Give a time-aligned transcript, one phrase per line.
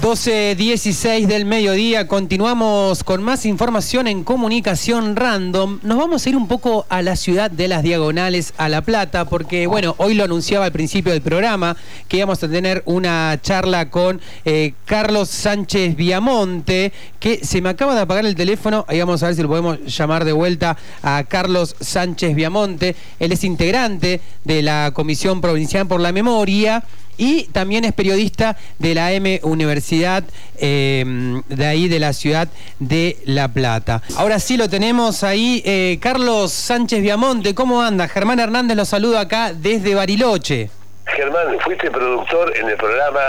[0.00, 5.78] 12.16 del mediodía, continuamos con más información en comunicación random.
[5.82, 9.26] Nos vamos a ir un poco a la ciudad de las Diagonales, a La Plata,
[9.26, 11.76] porque bueno, hoy lo anunciaba al principio del programa,
[12.08, 17.94] que íbamos a tener una charla con eh, Carlos Sánchez Viamonte, que se me acaba
[17.94, 21.24] de apagar el teléfono, ahí vamos a ver si lo podemos llamar de vuelta a
[21.24, 22.96] Carlos Sánchez Viamonte.
[23.18, 26.84] Él es integrante de la Comisión Provincial por la Memoria
[27.16, 30.24] y también es periodista de la M Universidad
[30.58, 31.04] eh,
[31.48, 34.02] de ahí de la ciudad de La Plata.
[34.16, 38.08] Ahora sí lo tenemos ahí, eh, Carlos Sánchez Viamonte, ¿cómo anda?
[38.08, 40.70] Germán Hernández lo saluda acá desde Bariloche.
[41.16, 43.20] Germán, fuiste productor en el programa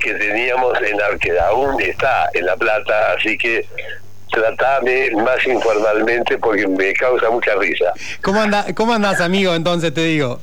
[0.00, 3.66] que teníamos en que aún está en La Plata, así que
[4.30, 7.92] tratame más informalmente porque me causa mucha risa.
[8.22, 10.40] ¿Cómo, anda, cómo andás, amigo, entonces te digo?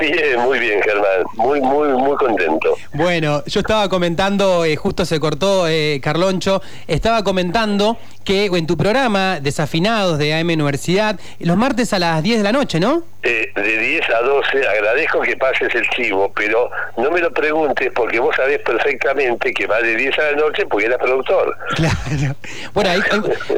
[0.00, 1.24] Bien, muy bien, Germán.
[1.34, 2.74] Muy, muy, muy contento.
[2.94, 8.76] Bueno, yo estaba comentando, eh, justo se cortó eh, Carloncho, estaba comentando que en tu
[8.76, 13.02] programa Desafinados de AM Universidad, los martes a las 10 de la noche, ¿no?
[13.22, 17.90] Eh, de 10 a 12, agradezco que pases el chivo, pero no me lo preguntes
[17.94, 21.56] porque vos sabés perfectamente que va de 10 a la noche porque eras productor.
[21.74, 22.36] Claro.
[22.72, 22.90] Bueno,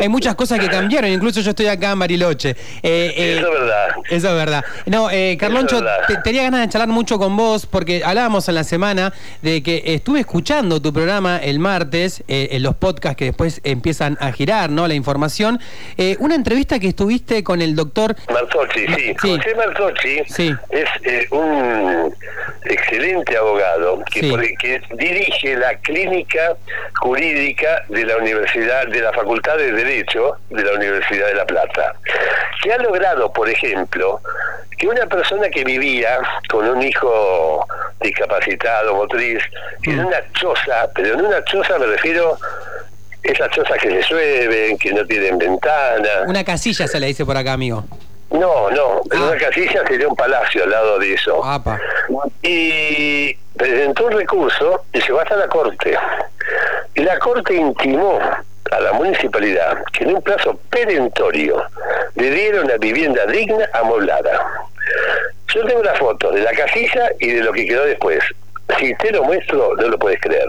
[0.00, 2.56] hay, muchas cosas que cambiaron, incluso yo estoy acá en Bariloche.
[2.82, 3.88] Eh, eso es verdad.
[4.08, 4.64] Eso es verdad.
[4.86, 5.84] No, Carloncho,
[6.24, 10.20] tenía ganas de charlar mucho con vos porque hablábamos en la semana de que estuve
[10.20, 14.86] escuchando tu programa el martes, en los podcasts que después empiezan a girar ¿no?
[14.86, 15.60] La información.
[15.96, 18.16] Eh, una entrevista que estuviste con el doctor...
[18.32, 19.14] Marzocchi, sí.
[19.18, 22.14] José Marzocchi es eh, un
[22.64, 26.56] excelente abogado que, que dirige la clínica
[27.00, 31.94] jurídica de la Universidad, de la Facultad de Derecho de la Universidad de La Plata,
[32.62, 34.20] que ha logrado, por ejemplo,
[34.76, 37.66] que una persona que vivía con un hijo
[38.00, 39.42] discapacitado motriz
[39.84, 40.06] en mm.
[40.06, 42.38] una choza, pero en una choza me refiero
[43.22, 46.08] esas chozas que se llueven, que no tienen ventana.
[46.26, 47.84] Una casilla se le dice por acá, amigo.
[48.30, 49.22] No, no, ah.
[49.28, 51.40] una casilla sería un palacio al lado de eso.
[52.42, 55.96] Y presentó un recurso y se va hasta la corte.
[56.94, 61.64] Y la corte intimó a la municipalidad que en un plazo perentorio
[62.16, 64.65] le dieron una vivienda digna amoblada.
[65.54, 68.22] Yo tengo la foto de la casilla y de lo que quedó después
[68.78, 70.48] si te lo muestro, no lo puedes creer.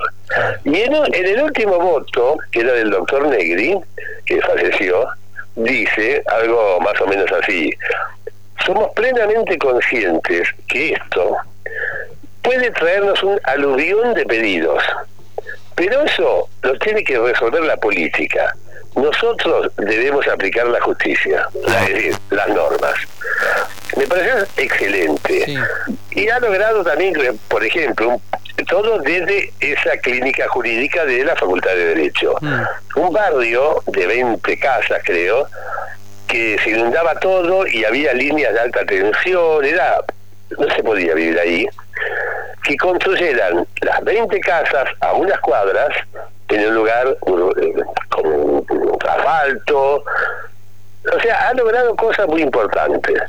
[0.65, 3.77] Y en, el último voto, que era del doctor Negri,
[4.25, 5.07] que falleció,
[5.55, 7.69] dice algo más o menos así.
[8.65, 11.37] Somos plenamente conscientes que esto
[12.41, 14.83] puede traernos un aluvión de pedidos,
[15.75, 18.53] pero eso lo tiene que resolver la política.
[18.95, 21.47] Nosotros debemos aplicar la justicia,
[22.31, 22.95] las normas.
[23.95, 25.57] Me parece excelente.
[26.11, 27.13] Y ha logrado también,
[27.47, 28.19] por ejemplo,
[28.67, 32.35] todo desde esa clínica jurídica de la Facultad de Derecho.
[32.41, 32.99] Mm.
[32.99, 35.47] Un barrio de 20 casas, creo,
[36.27, 40.01] que se inundaba todo y había líneas de alta tensión, era
[40.57, 41.67] no se podía vivir ahí,
[42.63, 45.89] que construyeran las 20 casas a unas cuadras
[46.49, 47.73] en un lugar eh,
[48.09, 48.65] con un
[49.07, 50.03] asfalto,
[51.15, 53.21] o sea, ha logrado cosas muy importantes.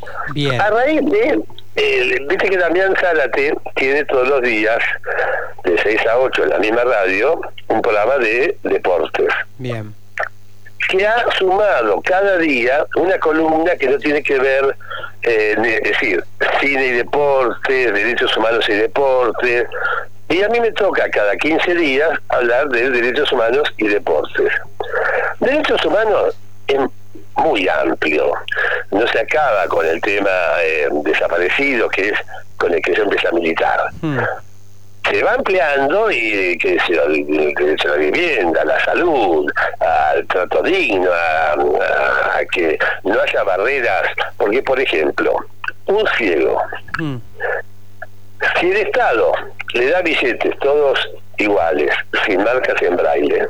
[0.60, 1.40] A raíz de,
[1.76, 4.78] eh, viste que Damián Zárate tiene todos los días,
[5.64, 9.28] de 6 a 8 en la misma radio, un programa de deportes.
[9.58, 9.94] Bien.
[10.88, 14.76] Que ha sumado cada día una columna que no tiene que ver,
[15.22, 16.24] eh, es decir,
[16.60, 19.66] cine y deportes, derechos humanos y deportes,
[20.30, 24.52] y a mí me toca cada 15 días hablar de derechos humanos y deportes.
[25.40, 26.78] Derechos humanos es
[27.38, 28.32] muy amplio.
[28.90, 30.30] No se acaba con el tema
[30.62, 32.18] eh, desaparecido, que es
[32.56, 33.90] con el que se empieza a militar.
[34.00, 34.18] Hmm.
[35.10, 39.50] Se va ampliando y que se, el derecho a la vivienda, a la salud,
[39.80, 44.08] al trato digno, a, que no haya barreras.
[44.36, 45.36] Porque, por ejemplo,
[45.86, 46.60] un ciego,
[46.98, 47.16] hmm.
[48.60, 49.32] si el Estado
[49.74, 50.98] le da billetes todos
[51.38, 51.94] iguales,
[52.26, 53.48] sin marcas en braille,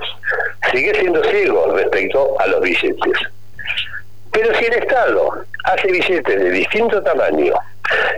[0.71, 3.19] sigue siendo ciego respecto a los billetes.
[4.33, 7.55] Pero si el Estado hace billetes de distinto tamaño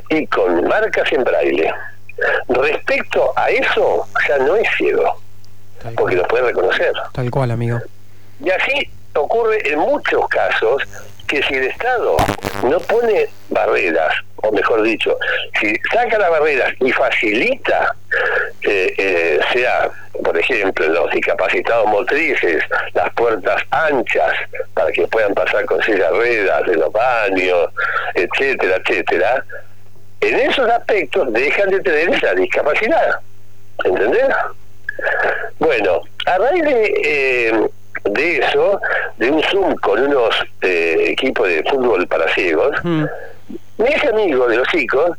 [0.09, 1.73] y con marcas en braille,
[2.49, 5.21] respecto a eso ya no es ciego,
[5.97, 6.93] porque lo puede reconocer.
[7.13, 7.81] Tal cual, amigo.
[8.45, 10.83] Y así ocurre en muchos casos
[11.31, 12.17] que si el Estado
[12.65, 15.17] no pone barreras, o mejor dicho,
[15.61, 17.95] si saca las barreras y facilita,
[18.63, 19.91] eh, eh, sea,
[20.25, 24.33] por ejemplo, los discapacitados motrices, las puertas anchas
[24.75, 27.71] para que puedan pasar con sillas ruedas de los baños,
[28.15, 29.45] etcétera, etcétera,
[30.21, 33.21] en esos aspectos dejan de tener esa discapacidad.
[33.85, 34.29] ¿Entendés?
[35.61, 37.71] Bueno, a raíz de, eh,
[38.05, 38.81] de eso,
[39.19, 43.05] de un Zoom con unos eh, equipos de fútbol para ciegos, mm.
[43.79, 45.17] me hice amigo de los chicos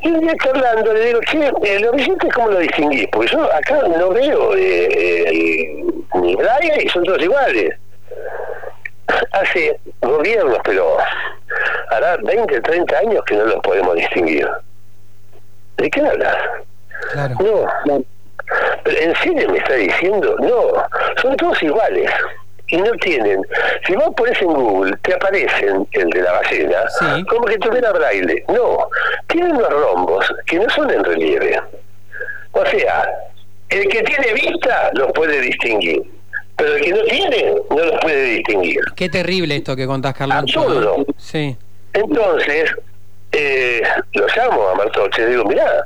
[0.00, 3.08] y un día charlando le digo, che, eh, los billetes cómo lo distinguís?
[3.10, 5.84] Porque yo acá no veo eh,
[6.14, 7.76] ni braille y son todos iguales.
[9.32, 10.98] Hace gobiernos, pero
[11.90, 14.48] hará 20, 30 años que no los podemos distinguir.
[15.78, 16.36] ¿De qué hablas?
[17.12, 17.66] Claro.
[17.86, 18.04] No,
[18.84, 20.36] ¿En serio me está diciendo?
[20.40, 20.72] No,
[21.20, 22.10] son todos iguales
[22.68, 23.42] y no tienen.
[23.86, 26.84] Si vos pones en Google, te aparecen el de la ballena,
[27.28, 28.44] como que tuviera braille.
[28.48, 28.88] No,
[29.26, 31.60] tienen unos rombos que no son en relieve.
[32.52, 33.08] O sea,
[33.70, 36.02] el que tiene vista los puede distinguir,
[36.56, 38.80] pero el que no tiene no los puede distinguir.
[38.96, 40.38] Qué terrible esto que contás, Carlos.
[40.38, 41.06] Absurdo.
[41.16, 41.56] Sí.
[41.92, 42.74] Entonces,
[43.32, 43.82] eh,
[44.12, 45.84] lo llamo a Martoche y digo, mirá,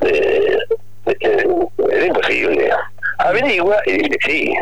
[0.00, 0.58] eh,
[1.06, 2.70] es imposible.
[3.18, 4.54] Averigua y dice, sí,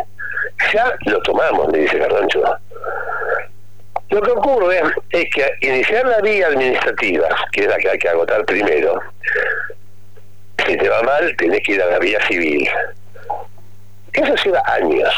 [0.73, 2.43] ya lo tomamos, me dice Carrancho.
[4.11, 8.09] Lo que ocurre es que iniciar la vía administrativa, que es la que hay que
[8.09, 9.01] agotar primero,
[10.67, 12.69] si te va mal, tenés que ir a la vía civil.
[14.13, 15.15] Eso lleva años.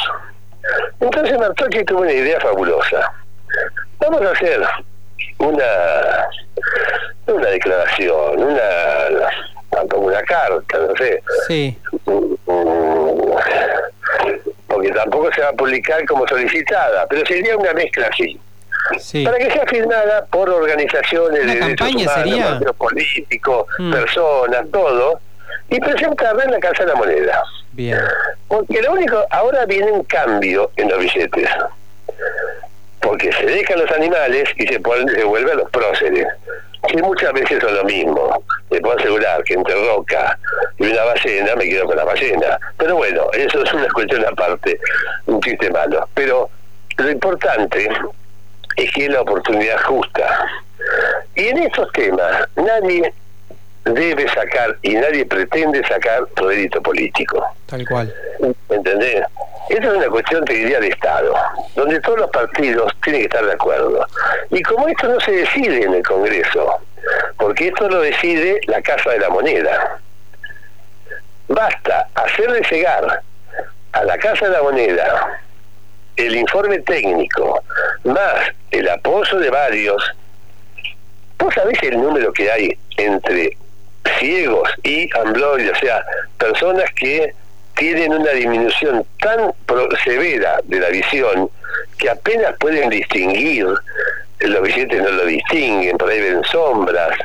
[1.00, 3.12] Entonces Martochi tuvo una idea fabulosa.
[3.98, 4.62] Vamos a hacer
[5.38, 6.28] una
[7.26, 9.30] una declaración, una
[9.96, 11.22] una carta, no sé.
[11.46, 11.78] Sí.
[14.68, 18.40] Porque tampoco se va a publicar como solicitada, pero sería una mezcla así.
[19.24, 23.92] Para que sea firmada por organizaciones de campaña derechos políticos, mm.
[23.92, 25.20] personas, todo,
[25.70, 27.42] y presentarla en la Casa de la Moneda.
[27.72, 27.98] Bien.
[28.48, 31.48] Porque lo único, ahora viene un cambio en los billetes.
[33.00, 36.26] Porque se dejan los animales y se, ponen, se vuelven los próceres
[36.88, 38.42] que muchas veces son lo mismo.
[38.74, 40.36] Me puedo asegurar que entre Roca
[40.78, 42.58] y una ballena me quedo con la ballena.
[42.76, 44.80] Pero bueno, eso es una cuestión aparte,
[45.26, 46.08] un chiste malo.
[46.14, 46.50] Pero
[46.96, 47.88] lo importante
[48.76, 50.48] es que es la oportunidad justa.
[51.36, 53.14] Y en estos temas nadie
[53.84, 57.46] debe sacar y nadie pretende sacar rédito político.
[57.66, 58.12] Tal cual.
[58.70, 59.24] ¿Entendés?
[59.68, 61.32] Esa es una cuestión, te diría, de Estado,
[61.76, 64.04] donde todos los partidos tienen que estar de acuerdo.
[64.50, 66.80] Y como esto no se decide en el Congreso,
[67.36, 69.98] porque esto lo decide la Casa de la Moneda,
[71.48, 73.22] basta hacerle llegar
[73.92, 75.40] a la Casa de la Moneda
[76.16, 77.62] el informe técnico
[78.04, 80.02] más el apoyo de varios.
[81.38, 83.56] ¿Vos sabés el número que hay entre
[84.18, 86.04] ciegos y ambloides, o sea,
[86.38, 87.34] personas que
[87.76, 89.52] tienen una disminución tan
[90.04, 91.50] severa de la visión
[91.98, 93.66] que apenas pueden distinguir,
[94.49, 97.19] los billetes no lo distinguen, por ahí ven sombras.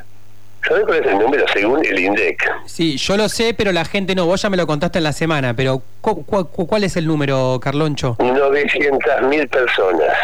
[0.67, 2.51] ¿Sabes cuál es el número según el INDEC?
[2.65, 4.25] Sí, yo lo sé, pero la gente no.
[4.25, 8.17] Vos ya me lo contaste en la semana, pero ¿cuál es el número, Carloncho?
[8.17, 10.17] 900.000 personas.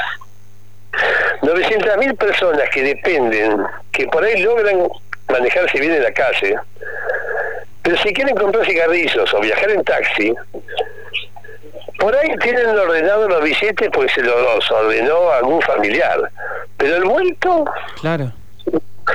[1.42, 3.58] 900.000 personas que dependen,
[3.92, 4.88] que por ahí logran
[5.30, 6.56] manejarse bien en la calle,
[7.82, 10.34] pero si quieren comprar cigarrillos o viajar en taxi,
[12.00, 16.32] por ahí tienen ordenado los billetes pues se los ordenó algún familiar.
[16.78, 17.66] Pero el vuelto...
[18.02, 18.32] Claro.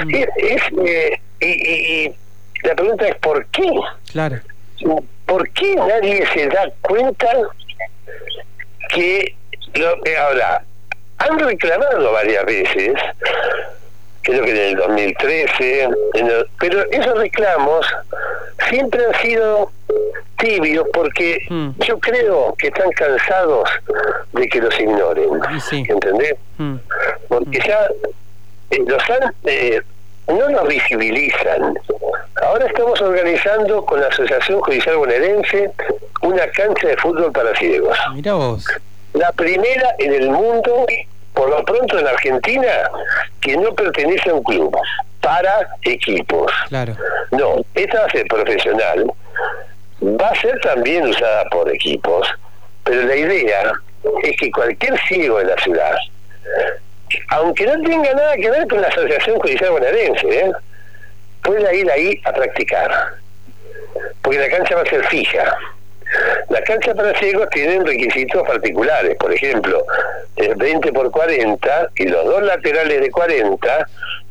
[0.09, 2.15] Es, eh, y,
[2.63, 3.71] la pregunta es ¿por qué?
[4.13, 4.37] Claro.
[5.27, 7.29] ¿Por qué nadie se da cuenta
[8.91, 9.35] que
[9.75, 10.63] lo que ahora
[11.19, 12.95] han reclamado varias veces
[14.23, 15.89] creo que en el 2013,
[16.59, 17.87] pero esos reclamos
[18.69, 19.71] siempre han sido
[20.41, 21.71] tibios porque hmm.
[21.81, 23.69] yo creo que están cansados
[24.33, 25.41] de que los ignoren,
[25.73, 26.35] ¿entendés?
[26.59, 26.77] Hmm.
[27.29, 27.67] Porque hmm.
[27.67, 27.89] ya
[28.71, 29.81] eh, los han, eh,
[30.27, 31.75] no nos visibilizan.
[32.43, 35.71] Ahora estamos organizando con la Asociación Judicial Bonaerense
[36.23, 37.97] una cancha de fútbol para ciegos.
[38.15, 38.67] Mira vos.
[39.13, 40.87] La primera en el mundo
[41.35, 42.91] por lo pronto en Argentina,
[43.41, 44.77] que no pertenece a un club,
[45.21, 46.53] para equipos.
[46.69, 46.97] Claro.
[47.31, 49.13] No, esta va a ser profesional,
[50.03, 52.27] va a ser también usada por equipos,
[52.85, 53.73] pero la idea
[54.23, 55.97] es que cualquier ciego de la ciudad,
[57.29, 60.53] aunque no tenga nada que ver con la Asociación Judicial Bonaerense, ¿eh?
[61.43, 63.15] pueda ir ahí a practicar,
[64.23, 65.57] porque la cancha va a ser fija.
[66.49, 69.85] Las canchas para ciegos tienen requisitos particulares, por ejemplo,
[70.37, 73.87] el 20 por 40 y los dos laterales de 40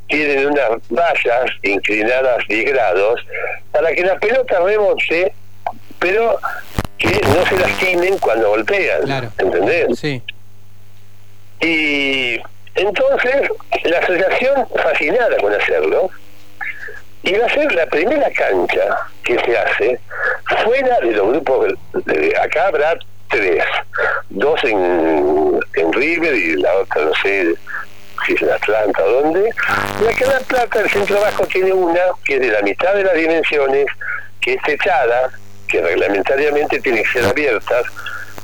[0.08, 3.26] tienen unas vallas inclinadas 10 grados
[3.72, 5.34] para que la pelota rebote,
[6.00, 6.40] pero
[6.98, 9.04] que no se lastimen cuando golpean.
[9.04, 9.32] Claro.
[9.38, 10.00] ¿Entendés?
[10.00, 10.22] Sí.
[11.62, 12.40] Y
[12.76, 13.50] entonces
[13.84, 16.10] la asociación fascinada con hacerlo
[17.24, 20.00] y va a ser la primera cancha que se hace
[20.64, 21.74] fuera de los grupos,
[22.06, 22.98] de, acá habrá
[23.30, 23.64] tres,
[24.30, 27.54] dos en, en River y la otra no sé
[28.26, 29.50] si es en Atlanta o dónde,
[30.02, 32.94] y acá en La Plata el centro bajo tiene una que es de la mitad
[32.94, 33.86] de las dimensiones,
[34.42, 35.30] que es techada,
[35.70, 37.86] que reglamentariamente tiene que ser abiertas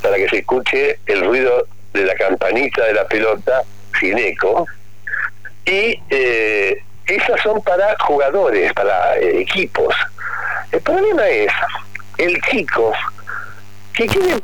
[0.01, 3.63] para que se escuche el ruido de la campanita de la pelota
[3.99, 4.67] sin eco,
[5.65, 9.95] y eh, esas son para jugadores, para eh, equipos.
[10.71, 11.51] El problema es
[12.17, 12.93] el chico
[13.93, 14.35] que quiere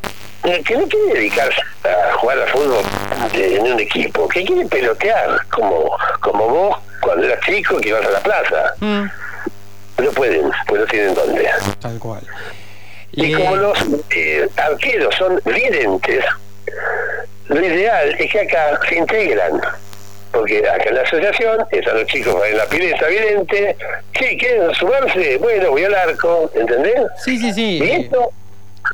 [0.44, 2.84] eh, que no quiere dedicarse a jugar al fútbol
[3.34, 8.12] en un equipo, que quiere pelotear, como, como vos cuando eras chico que ibas a
[8.12, 8.74] la plaza.
[8.80, 9.04] Mm.
[10.02, 11.48] No pueden, pues no tienen dónde.
[11.80, 12.22] Tal cual.
[13.14, 13.78] Y, como los
[14.16, 16.24] eh, arqueros son videntes,
[17.48, 19.62] lo ideal es que acá se integran
[20.32, 23.76] porque acá en la asociación están los chicos en la pileta vidente,
[24.18, 27.02] sí, quieren sumarse, bueno, voy al arco, ¿entendés?
[27.24, 27.80] Sí, sí, sí.
[27.84, 28.32] Y esto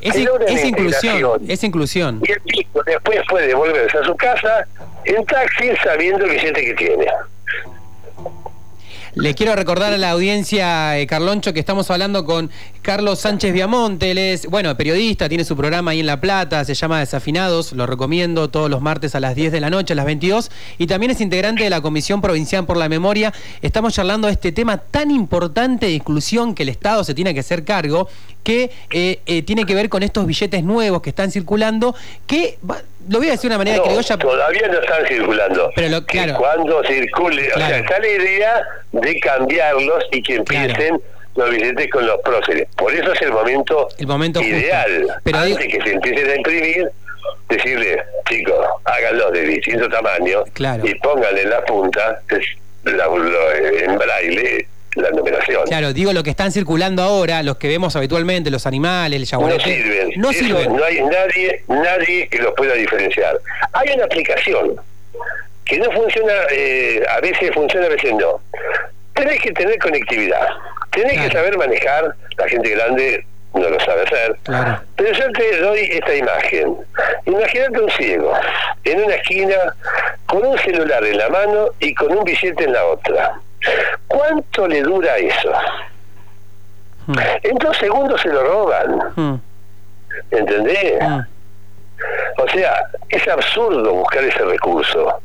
[0.02, 2.22] es, es inclusión, es inclusión.
[2.28, 4.68] Y el chico después puede volverse a su casa
[5.06, 7.08] en taxi sabiendo el billete que tiene.
[9.20, 12.52] Le quiero recordar a la audiencia, eh, Carloncho, que estamos hablando con
[12.84, 14.12] Carlos Sánchez Viamonte.
[14.12, 17.88] Él es, bueno, periodista, tiene su programa ahí en La Plata, se llama Desafinados, lo
[17.88, 20.52] recomiendo todos los martes a las 10 de la noche, a las 22.
[20.78, 23.34] Y también es integrante de la Comisión Provincial por la Memoria.
[23.64, 27.40] Estamos charlando de este tema tan importante de inclusión que el Estado se tiene que
[27.40, 28.08] hacer cargo,
[28.48, 31.94] que eh, eh, tiene que ver con estos billetes nuevos que están circulando,
[32.26, 32.58] que
[33.10, 34.18] lo voy a decir de una manera que ya...
[34.18, 35.70] Todavía no están circulando.
[35.76, 36.02] Pero
[36.38, 38.64] cuando circule, o sea, está la idea
[38.94, 40.98] de cambiarlos y que empiecen
[41.36, 42.70] los billetes con los próceres.
[42.78, 45.08] Por eso es el momento, el momento ideal.
[45.24, 46.90] Pero antes de que se empiecen a imprimir,
[47.50, 50.46] decirle, chicos, háganlos de distinto tamaño
[50.86, 52.22] y pónganle en la punta
[52.86, 54.68] en braille
[55.02, 55.66] la numeración.
[55.66, 59.60] Claro, digo lo que están circulando ahora, los que vemos habitualmente, los animales, el yaguarete.
[59.60, 60.12] No sirven.
[60.18, 60.76] No sirven.
[60.76, 63.40] No hay nadie, nadie que los pueda diferenciar.
[63.74, 64.80] Hay una aplicación
[65.66, 68.42] que no funciona, eh, a veces funciona, a veces no.
[69.14, 70.48] Tenés que tener conectividad,
[70.92, 74.38] tenés que saber manejar, la gente grande no lo sabe hacer.
[74.96, 76.78] Pero yo te doy esta imagen.
[77.26, 78.34] Imagínate un ciego
[78.84, 79.56] en una esquina
[80.26, 83.40] con un celular en la mano y con un billete en la otra.
[84.08, 85.52] ¿Cuánto le dura eso?
[87.08, 87.16] Hmm.
[87.44, 89.14] En dos segundos se lo roban.
[89.16, 89.36] Hmm.
[90.32, 91.02] ¿Entendés?
[91.02, 91.22] Hmm.
[92.38, 95.22] O sea, es absurdo buscar ese recurso.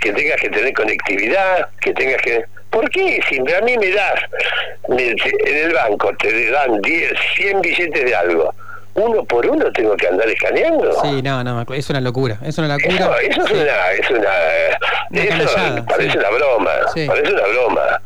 [0.00, 2.44] Que tengas que tener conectividad, que tengas que...
[2.70, 3.20] ¿Por qué?
[3.28, 4.20] Si a mí me das,
[4.88, 8.52] en el banco te dan 10, 100 billetes de algo,
[8.94, 10.92] uno por uno tengo que andar escaneando.
[11.02, 12.94] Sí, no, no, es una locura, es una locura.
[12.94, 16.70] Eso, eso es una, es una, eso parece una broma,
[17.06, 18.00] parece una broma.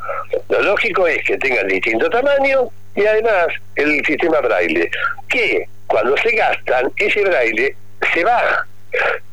[0.49, 4.90] Lo lógico es que tengan distinto tamaño y además el sistema braille,
[5.28, 7.76] que cuando se gastan, ese braille
[8.12, 8.66] se va.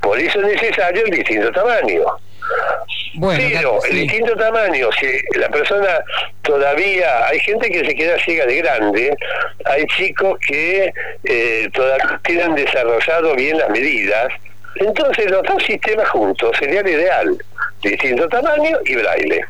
[0.02, 2.04] Por eso es necesario el distinto tamaño.
[3.20, 5.08] Pero el distinto tamaño, si
[5.40, 6.04] la persona
[6.42, 9.18] todavía, hay gente que se queda ciega de grande,
[9.66, 10.92] hay chicos que
[11.24, 14.28] eh, todavía tienen desarrollado bien las medidas,
[14.76, 17.38] entonces los dos sistemas juntos sería el ideal,
[17.82, 19.46] distinto tamaño y braille.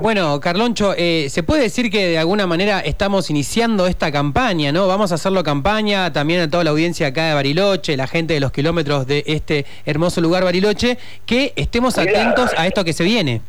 [0.00, 4.86] Bueno, Carloncho, eh, se puede decir que de alguna manera estamos iniciando esta campaña, ¿no?
[4.86, 8.40] Vamos a hacerlo campaña también a toda la audiencia acá de Bariloche, la gente de
[8.40, 13.40] los kilómetros de este hermoso lugar Bariloche, que estemos atentos a esto que se viene.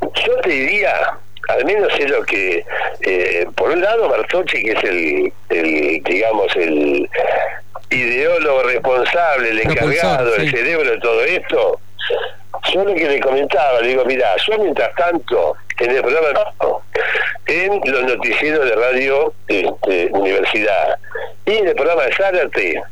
[0.00, 0.92] Yo te diría,
[1.48, 2.64] al menos es lo que,
[3.00, 7.08] eh, por un lado, Bartochi, que es el, el digamos, el
[7.88, 11.80] ideólogo responsable, el encargado, el cerebro de todo esto,
[12.72, 16.52] yo lo que le comentaba, le digo, mira, yo mientras tanto, en el programa,
[17.46, 20.98] en los noticieros de radio este, Universidad.
[21.46, 22.82] Y en el programa de Zárate,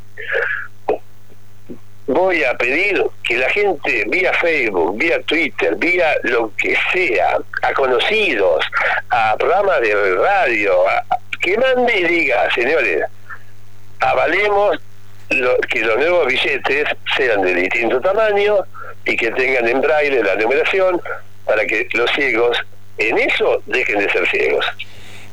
[2.06, 7.72] voy a pedir que la gente vía Facebook, vía Twitter, vía lo que sea, a
[7.74, 8.64] conocidos,
[9.10, 10.84] a programas de radio,
[11.40, 13.04] que mande y diga, señores,
[14.00, 14.78] avalemos
[15.28, 18.64] que los nuevos billetes sean de distinto tamaño
[19.04, 21.00] y que tengan en braille la numeración
[21.44, 22.58] para que los ciegos
[22.98, 24.64] en eso dejen de ser ciegos.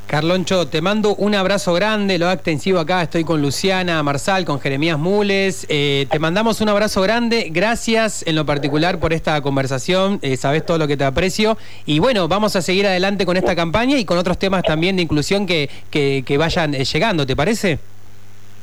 [0.08, 5.00] Carloncho, te mando un abrazo grande, lo extensivo acá, estoy con Luciana Marsal, con Jeremías
[5.00, 10.38] Mules, eh, te mandamos un abrazo grande, gracias en lo particular por esta conversación, eh,
[10.38, 11.58] sabes todo lo que te aprecio
[11.88, 15.02] y bueno, vamos a seguir adelante con esta campaña y con otros temas también de
[15.02, 17.80] inclusión que, que, vayan eh, llegando, ¿te parece?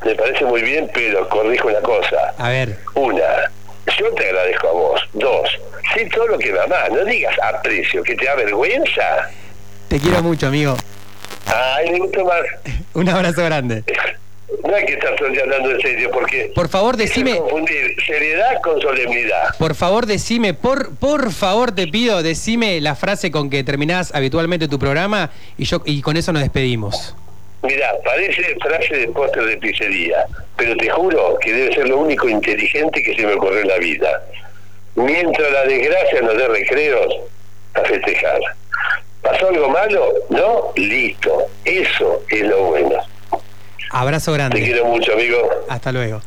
[0.04, 2.34] Me parece muy bien, pero corrijo una cosa.
[2.38, 2.78] A ver.
[2.94, 3.50] Una,
[3.98, 5.00] yo te agradezco a vos.
[5.12, 5.48] Dos,
[5.94, 9.30] sé todo lo que mamá, no digas aprecio, que te da vergüenza.
[9.88, 10.76] Te quiero mucho, amigo.
[11.46, 12.42] Ay, mucho más.
[12.94, 13.84] Un abrazo grande.
[14.64, 16.52] No hay que estar hablando en serio, porque.
[16.54, 17.38] Por favor, decime.
[17.38, 19.56] confundir seriedad con solemnidad.
[19.58, 24.68] Por favor, decime, por, por favor, te pido, decime la frase con que terminás habitualmente
[24.68, 27.14] tu programa y, yo, y con eso nos despedimos.
[27.62, 30.26] Mira, parece frase de póster de pizzería,
[30.56, 33.78] pero te juro que debe ser lo único inteligente que se me ocurrió en la
[33.78, 34.22] vida.
[34.96, 37.14] Mientras la desgracia nos dé recreos,
[37.74, 38.40] a festejar.
[39.22, 40.12] ¿Pasó algo malo?
[40.30, 41.46] No, listo.
[41.64, 42.96] Eso es lo bueno.
[43.90, 44.58] Abrazo grande.
[44.58, 45.48] Te quiero mucho, amigo.
[45.68, 46.20] Hasta luego.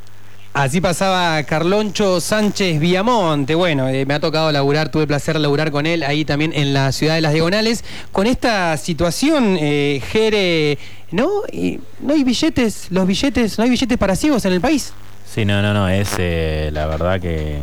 [0.56, 3.56] Así pasaba Carloncho Sánchez Viamonte.
[3.56, 6.74] Bueno, eh, me ha tocado laburar, tuve el placer laburar con él ahí también en
[6.74, 7.84] la ciudad de las Diagonales.
[8.14, 10.78] Con esta situación, eh, Jere,
[11.12, 11.28] ¿no?
[11.52, 12.88] Y, ¿No hay billetes?
[12.90, 13.58] ¿Los billetes?
[13.58, 14.94] ¿No hay billetes para ciegos en el país?
[15.30, 15.90] Sí, no, no, no.
[15.90, 17.58] Es eh, la verdad que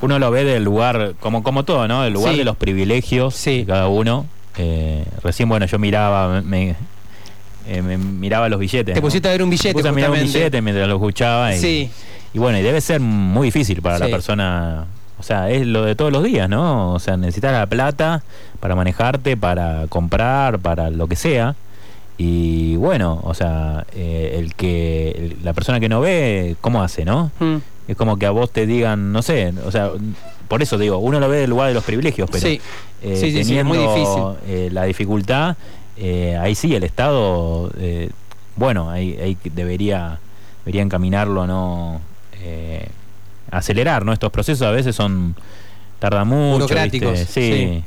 [0.00, 2.04] uno lo ve del lugar, como, como todo, ¿no?
[2.04, 4.26] Del lugar de los privilegios de cada uno.
[4.58, 6.76] Eh, recién, bueno, yo miraba, me,
[7.66, 8.94] me miraba los billetes.
[8.94, 9.70] Te pusiste a ver un billete.
[9.70, 11.52] Te puse a un billete mientras lo escuchaba.
[11.52, 11.90] Y, sí.
[12.38, 14.86] Y bueno, y debe ser muy difícil para la persona.
[15.18, 16.92] O sea, es lo de todos los días, ¿no?
[16.92, 18.22] O sea, necesitas la plata
[18.60, 21.56] para manejarte, para comprar, para lo que sea.
[22.16, 27.32] Y bueno, o sea, eh, el que la persona que no ve, ¿cómo hace, no?
[27.40, 27.56] Mm.
[27.88, 29.90] Es como que a vos te digan, no sé, o sea,
[30.46, 32.60] por eso digo, uno lo ve del lugar de los privilegios, pero sí.
[33.02, 34.72] Eh, sí, sí, teniendo muy difícil.
[34.72, 35.56] la dificultad,
[35.96, 38.10] eh, ahí sí el Estado, eh,
[38.54, 40.20] bueno, ahí, ahí, debería,
[40.64, 42.00] debería encaminarlo, ¿no?
[42.42, 42.86] Eh,
[43.50, 44.12] acelerar, ¿no?
[44.12, 45.34] Estos procesos a veces son
[45.98, 46.64] tarda mucho.
[46.64, 47.18] Burocráticos.
[47.20, 47.82] Sí.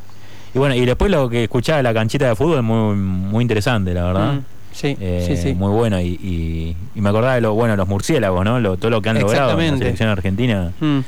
[0.54, 3.94] Y bueno, y después lo que escuchaba de la canchita de fútbol muy, muy interesante,
[3.94, 4.34] la verdad.
[4.34, 4.40] Mm,
[4.74, 6.02] sí, sí, sí, Muy bueno.
[6.02, 8.60] Y, y, me acordaba de lo, bueno, los murciélagos, ¿no?
[8.60, 10.72] Lo, todo lo que han logrado en la selección argentina.
[10.80, 11.00] Mm.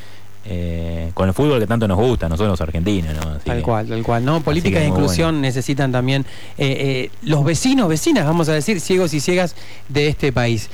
[0.45, 3.13] Eh, con el fútbol que tanto nos gusta, nosotros los argentinos.
[3.13, 3.37] ¿no?
[3.37, 4.25] tal cual, tal cual.
[4.25, 4.41] ¿no?
[4.41, 6.25] Políticas de inclusión necesitan también
[6.57, 9.55] eh, eh, los vecinos, vecinas, vamos a decir, ciegos y ciegas
[9.87, 10.69] de este país.